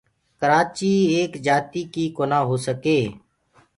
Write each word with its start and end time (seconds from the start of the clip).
ڪرآچيٚ 0.39 1.09
ايڪ 1.13 1.31
جآتيٚ 1.45 1.89
ڪيٚ 1.93 2.13
ڪونآ 2.17 2.39
هو 2.47 2.55
سڪي 2.65 2.99